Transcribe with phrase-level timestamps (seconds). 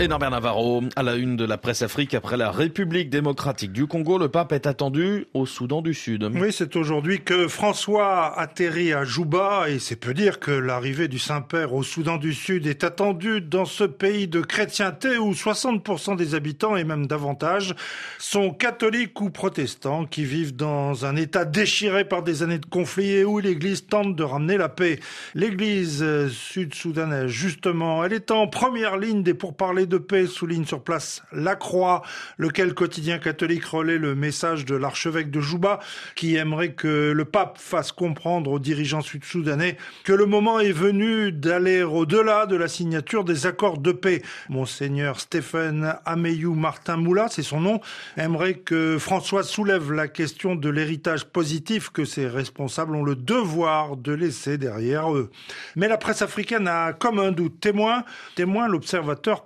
[0.00, 3.86] Et Norbert Navarro, à la une de la presse Afrique, après la République démocratique du
[3.86, 6.28] Congo, le pape est attendu au Soudan du Sud.
[6.34, 11.20] Oui, c'est aujourd'hui que François atterrit à Juba et c'est peu dire que l'arrivée du
[11.20, 16.34] Saint-Père au Soudan du Sud est attendue dans ce pays de chrétienté où 60% des
[16.34, 17.74] habitants et même davantage
[18.18, 23.10] sont catholiques ou protestants qui vivent dans un état déchiré par des années de conflits
[23.10, 24.98] et où l'église tente de ramener la paix.
[25.34, 31.22] L'église sud-soudanaise, justement, elle est en première ligne des pourparlers de paix, souligne sur place
[31.32, 32.00] La Croix,
[32.38, 35.80] lequel quotidien catholique relaie le message de l'archevêque de Juba,
[36.16, 41.30] qui aimerait que le pape fasse comprendre aux dirigeants sud-soudanais que le moment est venu
[41.30, 44.22] d'aller au-delà de la signature des accords de paix.
[44.48, 47.80] Monseigneur Stephen Ameyou Martin Moula, c'est son nom,
[48.16, 53.98] aimerait que François soulève la question de l'héritage positif que ses responsables ont le devoir
[53.98, 55.30] de laisser derrière eux.
[55.76, 58.04] Mais la presse africaine a comme un doute témoin,
[58.36, 59.44] témoin l'observateur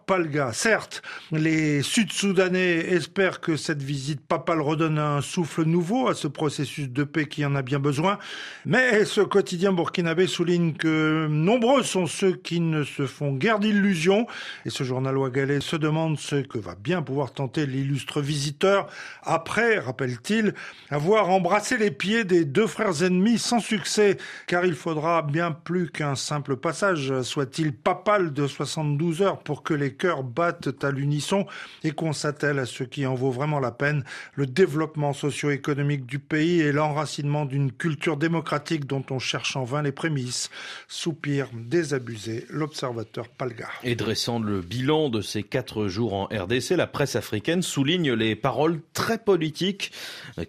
[0.53, 6.89] Certes, les Sud-Soudanais espèrent que cette visite papale redonne un souffle nouveau à ce processus
[6.89, 8.19] de paix qui en a bien besoin,
[8.65, 14.27] mais ce quotidien burkinabé souligne que nombreux sont ceux qui ne se font guère d'illusions,
[14.65, 18.89] et ce journal ouagalais se demande ce que va bien pouvoir tenter l'illustre visiteur
[19.23, 20.55] après, rappelle-t-il,
[20.91, 25.91] avoir embrassé les pieds des deux frères ennemis sans succès, car il faudra bien plus
[25.91, 31.47] qu'un simple passage, soit-il papal de 72 heures pour que les cœurs battent à l'unisson
[31.85, 36.19] et qu'on s'attelle à ce qui en vaut vraiment la peine, le développement socio-économique du
[36.19, 40.51] pays et l'enracinement d'une culture démocratique dont on cherche en vain les prémices.
[40.89, 43.73] Soupir désabusé, l'observateur Palgar.
[43.83, 48.37] Et dressant le bilan de ces quatre jours en RDC, la presse africaine souligne les
[48.37, 49.93] paroles très politiques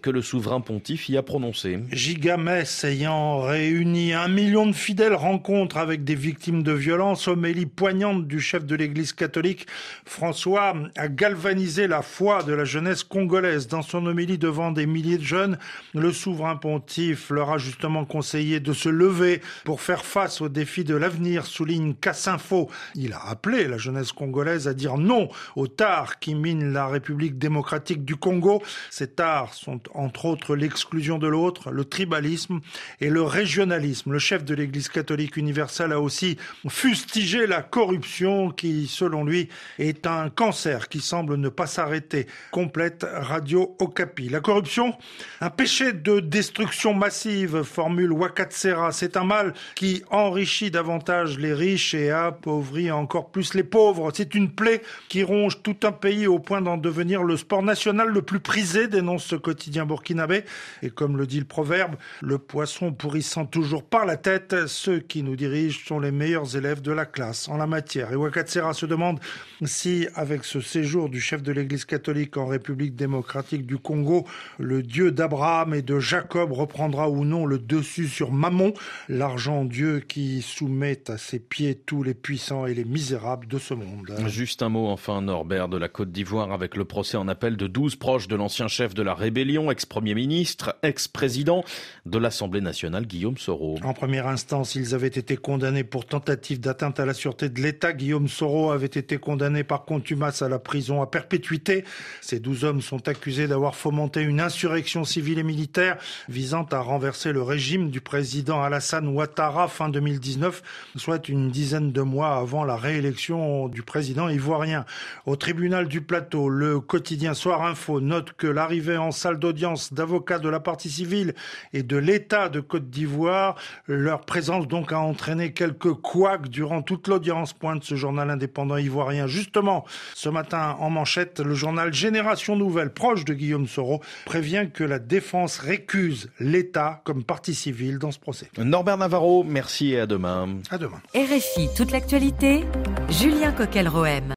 [0.02, 1.80] que le souverain pontife y a prononcées.
[1.92, 8.26] Gigamès ayant réuni un million de fidèles rencontre avec des victimes de violences, homélie poignante
[8.26, 9.57] du chef de l'église catholique
[10.04, 13.68] François a galvanisé la foi de la jeunesse congolaise.
[13.68, 15.58] Dans son homélie devant des milliers de jeunes,
[15.94, 20.84] le souverain pontife leur a justement conseillé de se lever pour faire face aux défis
[20.84, 22.70] de l'avenir, souligne Cassinfo.
[22.94, 27.38] Il a appelé la jeunesse congolaise à dire non aux tares qui minent la République
[27.38, 28.62] démocratique du Congo.
[28.90, 32.60] Ces tares sont entre autres l'exclusion de l'autre, le tribalisme
[33.00, 34.12] et le régionalisme.
[34.12, 36.36] Le chef de l'Église catholique universelle a aussi
[36.68, 39.47] fustigé la corruption qui, selon lui,
[39.78, 42.26] est un cancer qui semble ne pas s'arrêter.
[42.50, 44.28] Complète Radio Okapi.
[44.28, 44.94] La corruption,
[45.40, 48.92] un péché de destruction massive, formule Wakatsera.
[48.92, 54.10] C'est un mal qui enrichit davantage les riches et appauvrit encore plus les pauvres.
[54.14, 58.08] C'est une plaie qui ronge tout un pays au point d'en devenir le sport national
[58.08, 60.44] le plus prisé, dénonce ce quotidien burkinabé.
[60.82, 65.22] Et comme le dit le proverbe, le poisson pourrissant toujours par la tête, ceux qui
[65.22, 68.12] nous dirigent sont les meilleurs élèves de la classe en la matière.
[68.12, 69.20] Et Wakatsera se demande
[69.64, 74.26] si, avec ce séjour du chef de l'Église catholique en République démocratique du Congo,
[74.58, 78.72] le Dieu d'Abraham et de Jacob reprendra ou non le dessus sur Mammon,
[79.08, 83.74] l'argent Dieu qui soumet à ses pieds tous les puissants et les misérables de ce
[83.74, 84.14] monde.
[84.26, 87.66] Juste un mot enfin, Norbert, de la Côte d'Ivoire avec le procès en appel de
[87.66, 91.64] 12 proches de l'ancien chef de la rébellion, ex-premier ministre, ex-président
[92.06, 93.78] de l'Assemblée nationale, Guillaume Soro.
[93.82, 97.92] En première instance, ils avaient été condamnés pour tentative d'atteinte à la sûreté de l'État.
[97.92, 101.84] Guillaume Soro avait été condamnés par contumace à la prison à perpétuité.
[102.22, 105.98] Ces douze hommes sont accusés d'avoir fomenté une insurrection civile et militaire
[106.30, 110.62] visant à renverser le régime du président Alassane Ouattara fin 2019,
[110.96, 114.86] soit une dizaine de mois avant la réélection du président ivoirien.
[115.26, 120.38] Au tribunal du plateau, le quotidien Soir Info note que l'arrivée en salle d'audience d'avocats
[120.38, 121.34] de la partie civile
[121.74, 123.56] et de l'État de Côte d'Ivoire,
[123.88, 129.17] leur présence donc a entraîné quelques couacs durant toute l'audience, pointe ce journal indépendant ivoirien
[129.26, 129.84] Justement,
[130.14, 134.98] ce matin en manchette, le journal Génération Nouvelle, proche de Guillaume Soro, prévient que la
[134.98, 138.48] défense récuse l'État comme partie civile dans ce procès.
[138.58, 140.48] Norbert Navarro, merci et à demain.
[140.70, 141.00] À demain.
[141.14, 142.64] RFI, toute l'actualité,
[143.08, 144.24] Julien Coquel-Rohem.